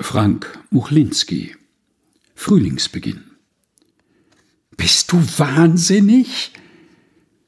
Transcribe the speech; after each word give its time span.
Frank 0.00 0.58
Muchlinski 0.70 1.54
Frühlingsbeginn 2.34 3.24
Bist 4.78 5.12
du 5.12 5.22
wahnsinnig? 5.36 6.52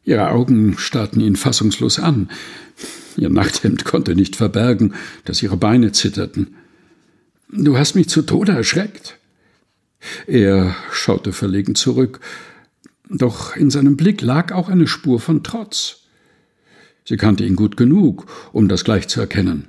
Ihre 0.05 0.29
Augen 0.31 0.77
starrten 0.77 1.21
ihn 1.21 1.37
fassungslos 1.37 1.99
an. 1.99 2.31
Ihr 3.17 3.31
Nachthemd 3.31 3.87
konnte 3.87 4.15
nicht 4.15 4.37
verbergen, 4.37 4.93
dass 5.25 5.43
ihre 5.43 5.57
Beine 5.57 5.93
zitterten. 5.93 6.57
Du 7.49 7.79
hast 7.79 7.95
mich 7.95 8.11
zu 8.11 8.21
Tode 8.21 8.53
erschreckt. 8.53 9.17
Er 10.27 10.77
schaute 10.93 11.33
verlegen 11.33 11.75
zurück, 11.75 12.21
doch 13.09 13.57
in 13.57 13.71
seinem 13.71 13.97
Blick 13.97 14.21
lag 14.21 14.53
auch 14.53 14.69
eine 14.69 14.87
Spur 14.87 15.19
von 15.19 15.43
Trotz. 15.45 16.03
Sie 17.07 17.17
kannte 17.17 17.45
ihn 17.47 17.57
gut 17.57 17.79
genug, 17.79 18.27
um 18.53 18.69
das 18.69 18.85
gleich 18.85 19.09
zu 19.09 19.21
erkennen. 19.21 19.69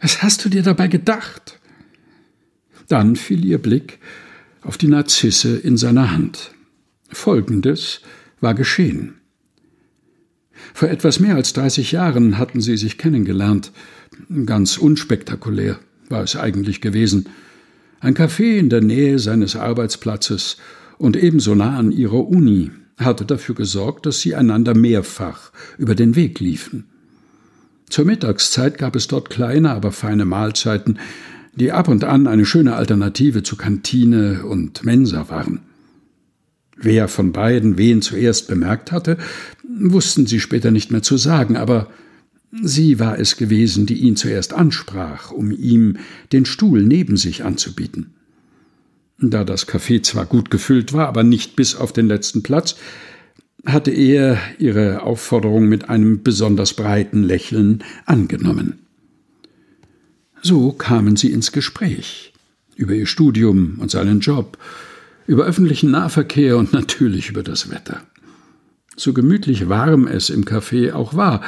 Was 0.00 0.24
hast 0.24 0.44
du 0.44 0.48
dir 0.48 0.64
dabei 0.64 0.88
gedacht? 0.88 1.60
Dann 2.92 3.16
fiel 3.16 3.42
ihr 3.46 3.56
Blick 3.56 4.00
auf 4.60 4.76
die 4.76 4.86
Narzisse 4.86 5.56
in 5.56 5.78
seiner 5.78 6.12
Hand. 6.12 6.50
Folgendes 7.08 8.02
war 8.42 8.52
geschehen. 8.52 9.14
Vor 10.74 10.90
etwas 10.90 11.18
mehr 11.18 11.36
als 11.36 11.54
30 11.54 11.92
Jahren 11.92 12.36
hatten 12.36 12.60
sie 12.60 12.76
sich 12.76 12.98
kennengelernt. 12.98 13.72
Ganz 14.44 14.76
unspektakulär 14.76 15.78
war 16.10 16.22
es 16.22 16.36
eigentlich 16.36 16.82
gewesen. 16.82 17.30
Ein 18.00 18.14
Café 18.14 18.58
in 18.58 18.68
der 18.68 18.82
Nähe 18.82 19.18
seines 19.18 19.56
Arbeitsplatzes 19.56 20.58
und 20.98 21.16
ebenso 21.16 21.54
nah 21.54 21.78
an 21.78 21.92
ihrer 21.92 22.28
Uni 22.28 22.72
hatte 22.98 23.24
dafür 23.24 23.54
gesorgt, 23.54 24.04
dass 24.04 24.20
sie 24.20 24.34
einander 24.34 24.74
mehrfach 24.74 25.50
über 25.78 25.94
den 25.94 26.14
Weg 26.14 26.40
liefen. 26.40 26.84
Zur 27.88 28.04
Mittagszeit 28.04 28.76
gab 28.76 28.96
es 28.96 29.06
dort 29.06 29.30
kleine, 29.30 29.70
aber 29.70 29.92
feine 29.92 30.26
Mahlzeiten, 30.26 30.98
die 31.54 31.72
ab 31.72 31.88
und 31.88 32.04
an 32.04 32.26
eine 32.26 32.44
schöne 32.44 32.76
Alternative 32.76 33.42
zu 33.42 33.56
Kantine 33.56 34.44
und 34.44 34.84
Mensa 34.84 35.28
waren. 35.28 35.60
Wer 36.76 37.08
von 37.08 37.32
beiden 37.32 37.78
wen 37.78 38.02
zuerst 38.02 38.48
bemerkt 38.48 38.90
hatte, 38.90 39.18
wussten 39.62 40.26
sie 40.26 40.40
später 40.40 40.70
nicht 40.70 40.90
mehr 40.90 41.02
zu 41.02 41.16
sagen, 41.16 41.56
aber 41.56 41.88
sie 42.62 42.98
war 42.98 43.18
es 43.18 43.36
gewesen, 43.36 43.86
die 43.86 43.98
ihn 43.98 44.16
zuerst 44.16 44.52
ansprach, 44.52 45.30
um 45.30 45.50
ihm 45.50 45.96
den 46.32 46.44
Stuhl 46.44 46.82
neben 46.82 47.16
sich 47.16 47.44
anzubieten. 47.44 48.14
Da 49.18 49.44
das 49.44 49.68
Café 49.68 50.02
zwar 50.02 50.26
gut 50.26 50.50
gefüllt 50.50 50.92
war, 50.92 51.06
aber 51.06 51.22
nicht 51.22 51.54
bis 51.54 51.76
auf 51.76 51.92
den 51.92 52.08
letzten 52.08 52.42
Platz, 52.42 52.76
hatte 53.64 53.92
er 53.92 54.38
ihre 54.58 55.02
Aufforderung 55.02 55.68
mit 55.68 55.88
einem 55.88 56.24
besonders 56.24 56.74
breiten 56.74 57.22
Lächeln 57.22 57.84
angenommen. 58.06 58.81
So 60.42 60.72
kamen 60.72 61.14
sie 61.14 61.30
ins 61.30 61.52
Gespräch 61.52 62.32
über 62.74 62.94
ihr 62.94 63.06
Studium 63.06 63.78
und 63.78 63.92
seinen 63.92 64.18
Job, 64.18 64.58
über 65.28 65.44
öffentlichen 65.44 65.92
Nahverkehr 65.92 66.56
und 66.56 66.72
natürlich 66.72 67.30
über 67.30 67.44
das 67.44 67.70
Wetter. 67.70 68.02
So 68.96 69.12
gemütlich 69.12 69.68
warm 69.68 70.08
es 70.08 70.30
im 70.30 70.44
Café 70.44 70.92
auch 70.92 71.14
war, 71.14 71.42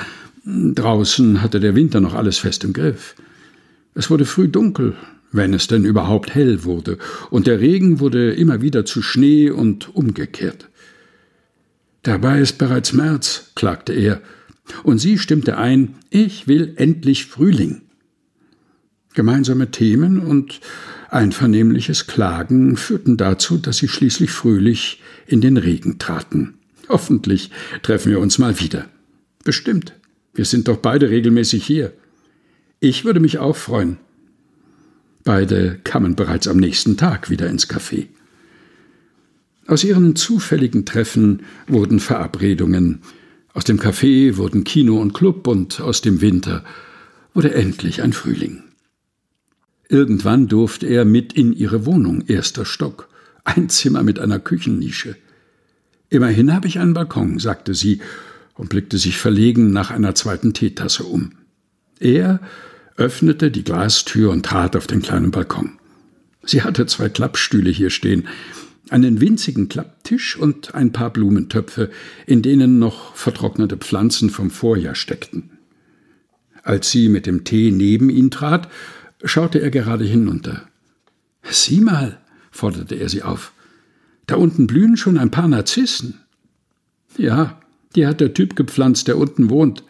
draußen 0.46 1.42
hatte 1.42 1.58
der 1.58 1.74
Winter 1.74 2.00
noch 2.00 2.14
alles 2.14 2.38
fest 2.38 2.62
im 2.62 2.72
Griff. 2.72 3.16
Es 3.94 4.10
wurde 4.10 4.24
früh 4.24 4.48
dunkel, 4.48 4.94
wenn 5.32 5.52
es 5.54 5.66
denn 5.66 5.84
überhaupt 5.84 6.34
hell 6.34 6.62
wurde, 6.62 6.98
und 7.30 7.48
der 7.48 7.60
Regen 7.60 7.98
wurde 7.98 8.32
immer 8.32 8.62
wieder 8.62 8.84
zu 8.84 9.02
Schnee 9.02 9.50
und 9.50 9.94
umgekehrt. 9.94 10.68
Dabei 12.04 12.40
ist 12.40 12.58
bereits 12.58 12.92
März, 12.92 13.50
klagte 13.56 13.92
er, 13.92 14.20
und 14.84 14.98
sie 14.98 15.18
stimmte 15.18 15.58
ein, 15.58 15.96
ich 16.10 16.46
will 16.46 16.74
endlich 16.76 17.26
Frühling. 17.26 17.83
Gemeinsame 19.14 19.70
Themen 19.70 20.18
und 20.18 20.60
einvernehmliches 21.08 22.08
Klagen 22.08 22.76
führten 22.76 23.16
dazu, 23.16 23.58
dass 23.58 23.78
sie 23.78 23.88
schließlich 23.88 24.30
fröhlich 24.30 25.00
in 25.26 25.40
den 25.40 25.56
Regen 25.56 25.98
traten. 25.98 26.54
Hoffentlich 26.88 27.50
treffen 27.82 28.10
wir 28.10 28.20
uns 28.20 28.38
mal 28.38 28.60
wieder. 28.60 28.86
Bestimmt. 29.44 29.94
Wir 30.34 30.44
sind 30.44 30.66
doch 30.66 30.78
beide 30.78 31.10
regelmäßig 31.10 31.64
hier. 31.64 31.92
Ich 32.80 33.04
würde 33.04 33.20
mich 33.20 33.38
auch 33.38 33.56
freuen. 33.56 33.98
Beide 35.22 35.78
kamen 35.84 36.16
bereits 36.16 36.48
am 36.48 36.56
nächsten 36.56 36.96
Tag 36.96 37.30
wieder 37.30 37.48
ins 37.48 37.70
Café. 37.70 38.08
Aus 39.66 39.84
ihren 39.84 40.16
zufälligen 40.16 40.84
Treffen 40.84 41.44
wurden 41.66 42.00
Verabredungen. 42.00 43.00
Aus 43.54 43.64
dem 43.64 43.78
Café 43.78 44.36
wurden 44.36 44.64
Kino 44.64 45.00
und 45.00 45.14
Club 45.14 45.46
und 45.46 45.80
aus 45.80 46.02
dem 46.02 46.20
Winter 46.20 46.64
wurde 47.32 47.54
endlich 47.54 48.02
ein 48.02 48.12
Frühling. 48.12 48.64
Irgendwann 49.88 50.48
durfte 50.48 50.86
er 50.86 51.04
mit 51.04 51.32
in 51.32 51.52
ihre 51.52 51.86
Wohnung, 51.86 52.24
erster 52.26 52.64
Stock, 52.64 53.08
ein 53.44 53.68
Zimmer 53.68 54.02
mit 54.02 54.18
einer 54.18 54.38
Küchennische. 54.38 55.16
Immerhin 56.08 56.52
habe 56.54 56.68
ich 56.68 56.78
einen 56.78 56.94
Balkon, 56.94 57.38
sagte 57.38 57.74
sie 57.74 58.00
und 58.54 58.68
blickte 58.68 58.98
sich 58.98 59.18
verlegen 59.18 59.72
nach 59.72 59.90
einer 59.90 60.14
zweiten 60.14 60.54
Teetasse 60.54 61.04
um. 61.04 61.32
Er 61.98 62.40
öffnete 62.96 63.50
die 63.50 63.64
Glastür 63.64 64.30
und 64.30 64.46
trat 64.46 64.76
auf 64.76 64.86
den 64.86 65.02
kleinen 65.02 65.30
Balkon. 65.30 65.78
Sie 66.44 66.62
hatte 66.62 66.86
zwei 66.86 67.08
Klappstühle 67.08 67.70
hier 67.70 67.90
stehen, 67.90 68.28
einen 68.90 69.20
winzigen 69.20 69.68
Klapptisch 69.68 70.36
und 70.36 70.74
ein 70.74 70.92
paar 70.92 71.10
Blumentöpfe, 71.12 71.90
in 72.26 72.42
denen 72.42 72.78
noch 72.78 73.14
vertrocknete 73.16 73.76
Pflanzen 73.76 74.30
vom 74.30 74.50
Vorjahr 74.50 74.94
steckten. 74.94 75.50
Als 76.62 76.90
sie 76.90 77.08
mit 77.08 77.26
dem 77.26 77.44
Tee 77.44 77.70
neben 77.70 78.10
ihn 78.10 78.30
trat, 78.30 78.68
schaute 79.24 79.60
er 79.60 79.70
gerade 79.70 80.04
hinunter. 80.04 80.68
Sieh 81.42 81.80
mal, 81.80 82.18
forderte 82.50 82.94
er 82.94 83.08
sie 83.08 83.22
auf. 83.22 83.52
Da 84.26 84.36
unten 84.36 84.66
blühen 84.66 84.96
schon 84.96 85.18
ein 85.18 85.30
paar 85.30 85.48
Narzissen. 85.48 86.20
Ja, 87.16 87.60
die 87.94 88.06
hat 88.06 88.20
der 88.20 88.34
Typ 88.34 88.56
gepflanzt, 88.56 89.08
der 89.08 89.18
unten 89.18 89.50
wohnt. 89.50 89.84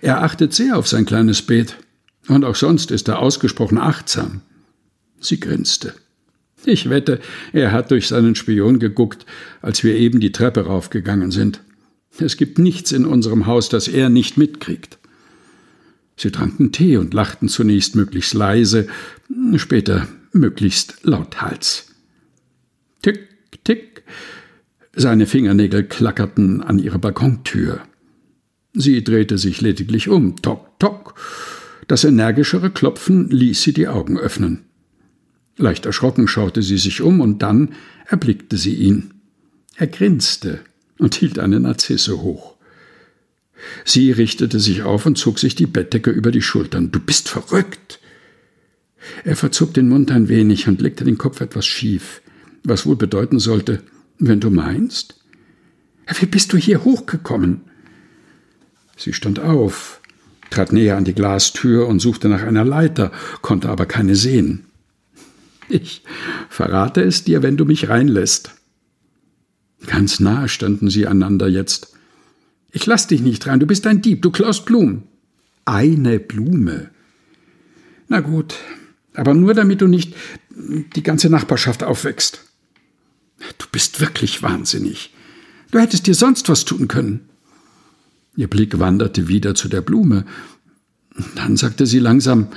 Er 0.00 0.22
achtet 0.22 0.52
sehr 0.52 0.76
auf 0.76 0.88
sein 0.88 1.06
kleines 1.06 1.42
Beet. 1.42 1.76
Und 2.28 2.44
auch 2.44 2.56
sonst 2.56 2.90
ist 2.90 3.08
er 3.08 3.18
ausgesprochen 3.18 3.78
achtsam. 3.78 4.40
Sie 5.20 5.40
grinste. 5.40 5.94
Ich 6.64 6.88
wette, 6.88 7.20
er 7.52 7.72
hat 7.72 7.90
durch 7.90 8.08
seinen 8.08 8.34
Spion 8.34 8.78
geguckt, 8.78 9.26
als 9.60 9.84
wir 9.84 9.94
eben 9.96 10.20
die 10.20 10.32
Treppe 10.32 10.64
raufgegangen 10.64 11.30
sind. 11.30 11.60
Es 12.18 12.36
gibt 12.36 12.58
nichts 12.58 12.92
in 12.92 13.04
unserem 13.04 13.46
Haus, 13.46 13.68
das 13.68 13.88
er 13.88 14.08
nicht 14.08 14.38
mitkriegt. 14.38 14.98
Sie 16.16 16.30
tranken 16.30 16.72
Tee 16.72 16.96
und 16.96 17.12
lachten 17.12 17.48
zunächst 17.48 17.96
möglichst 17.96 18.34
leise, 18.34 18.86
später 19.56 20.06
möglichst 20.32 21.04
lauthals. 21.04 21.94
Tick, 23.02 23.28
tick. 23.64 24.04
Seine 24.94 25.26
Fingernägel 25.26 25.84
klackerten 25.84 26.62
an 26.62 26.78
ihrer 26.78 26.98
Balkontür. 26.98 27.80
Sie 28.74 29.02
drehte 29.02 29.38
sich 29.38 29.60
lediglich 29.60 30.08
um. 30.08 30.36
Tok, 30.42 30.78
tok. 30.78 31.14
Das 31.88 32.04
energischere 32.04 32.70
Klopfen 32.70 33.28
ließ 33.28 33.62
sie 33.62 33.72
die 33.72 33.88
Augen 33.88 34.18
öffnen. 34.18 34.64
Leicht 35.56 35.86
erschrocken 35.86 36.26
schaute 36.26 36.62
sie 36.62 36.78
sich 36.78 37.00
um 37.00 37.20
und 37.20 37.42
dann 37.42 37.74
erblickte 38.06 38.56
sie 38.56 38.74
ihn. 38.74 39.14
Er 39.76 39.86
grinste 39.86 40.60
und 40.98 41.14
hielt 41.14 41.38
eine 41.38 41.60
Narzisse 41.60 42.20
hoch. 42.20 42.53
Sie 43.84 44.10
richtete 44.10 44.60
sich 44.60 44.82
auf 44.82 45.06
und 45.06 45.18
zog 45.18 45.38
sich 45.38 45.54
die 45.54 45.66
Bettdecke 45.66 46.10
über 46.10 46.30
die 46.30 46.42
Schultern. 46.42 46.90
Du 46.90 47.00
bist 47.00 47.28
verrückt. 47.28 48.00
Er 49.24 49.36
verzog 49.36 49.74
den 49.74 49.88
Mund 49.88 50.10
ein 50.10 50.28
wenig 50.28 50.68
und 50.68 50.80
legte 50.80 51.04
den 51.04 51.18
Kopf 51.18 51.40
etwas 51.40 51.66
schief, 51.66 52.22
was 52.62 52.86
wohl 52.86 52.96
bedeuten 52.96 53.38
sollte, 53.38 53.82
wenn 54.18 54.40
du 54.40 54.50
meinst. 54.50 55.20
Wie 56.18 56.26
bist 56.26 56.52
du 56.52 56.56
hier 56.56 56.84
hochgekommen? 56.84 57.62
Sie 58.96 59.12
stand 59.12 59.40
auf, 59.40 60.00
trat 60.50 60.72
näher 60.72 60.96
an 60.96 61.04
die 61.04 61.14
Glastür 61.14 61.88
und 61.88 62.00
suchte 62.00 62.28
nach 62.28 62.42
einer 62.42 62.64
Leiter, 62.64 63.12
konnte 63.42 63.68
aber 63.68 63.86
keine 63.86 64.14
sehen. 64.14 64.66
Ich 65.68 66.02
verrate 66.48 67.02
es 67.02 67.24
dir, 67.24 67.42
wenn 67.42 67.56
du 67.56 67.64
mich 67.64 67.88
reinlässt. 67.88 68.54
Ganz 69.86 70.20
nahe 70.20 70.48
standen 70.48 70.90
sie 70.90 71.06
einander 71.06 71.48
jetzt. 71.48 71.93
Ich 72.84 72.86
lass 72.86 73.06
dich 73.06 73.22
nicht 73.22 73.46
rein, 73.46 73.60
du 73.60 73.66
bist 73.66 73.86
ein 73.86 74.02
Dieb, 74.02 74.20
du 74.20 74.30
klaust 74.30 74.66
Blumen. 74.66 75.04
Eine 75.64 76.20
Blume. 76.20 76.90
Na 78.08 78.20
gut, 78.20 78.56
aber 79.14 79.32
nur 79.32 79.54
damit 79.54 79.80
du 79.80 79.86
nicht 79.86 80.14
die 80.50 81.02
ganze 81.02 81.30
Nachbarschaft 81.30 81.82
aufwächst. 81.82 82.44
Du 83.56 83.64
bist 83.72 84.02
wirklich 84.02 84.42
wahnsinnig. 84.42 85.14
Du 85.70 85.78
hättest 85.78 86.06
dir 86.06 86.14
sonst 86.14 86.50
was 86.50 86.66
tun 86.66 86.86
können. 86.86 87.30
Ihr 88.36 88.48
Blick 88.48 88.78
wanderte 88.78 89.28
wieder 89.28 89.54
zu 89.54 89.68
der 89.68 89.80
Blume. 89.80 90.26
Dann 91.36 91.56
sagte 91.56 91.86
sie 91.86 92.00
langsam 92.00 92.48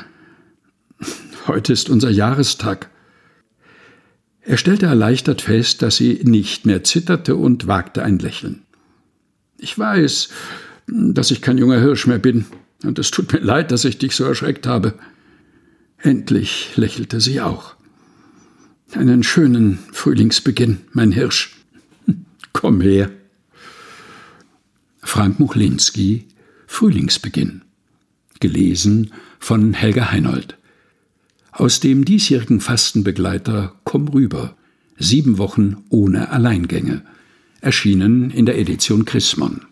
Heute 1.48 1.72
ist 1.72 1.90
unser 1.90 2.10
Jahrestag. 2.10 2.90
Er 4.42 4.58
stellte 4.58 4.88
erleichtert 4.88 5.42
fest, 5.42 5.82
dass 5.82 5.96
sie 5.96 6.20
nicht 6.26 6.66
mehr 6.66 6.84
zitterte 6.84 7.38
und 7.38 7.68
wagte 7.68 8.04
ein 8.04 8.20
Lächeln. 8.20 8.67
Ich 9.58 9.78
weiß, 9.78 10.30
dass 10.88 11.32
ich 11.32 11.42
kein 11.42 11.58
junger 11.58 11.80
Hirsch 11.80 12.08
mehr 12.08 12.20
bin, 12.20 12.46
und 12.84 13.00
es 13.00 13.10
tut 13.12 13.34
mir 13.34 13.40
leid, 13.40 13.72
dass 13.72 13.86
ich 13.86 13.98
dich 13.98 14.16
so 14.16 14.24
erschreckt 14.24 14.68
habe. 14.68 14.94
Endlich 15.98 16.70
lächelte 16.76 17.20
sie 17.20 17.42
auch. 17.42 17.76
Einen 18.92 19.24
schönen 19.24 19.80
Frühlingsbeginn, 19.92 20.80
mein 20.94 21.12
Hirsch. 21.12 21.58
Komm 22.54 22.82
her. 22.82 23.10
Frank 25.02 25.40
Muchlinski 25.40 26.28
Frühlingsbeginn. 26.68 27.64
Gelesen 28.40 29.12
von 29.40 29.74
Helga 29.74 30.12
Heinold. 30.12 30.58
Aus 31.52 31.80
dem 31.80 32.06
diesjährigen 32.06 32.60
Fastenbegleiter 32.60 33.74
Komm 33.84 34.08
rüber. 34.10 34.56
Sieben 35.00 35.38
Wochen 35.38 35.78
ohne 35.90 36.30
Alleingänge. 36.30 37.04
Erschienen 37.68 38.32
in 38.32 38.46
der 38.46 38.58
Edition 38.58 39.04
Chrismon. 39.04 39.66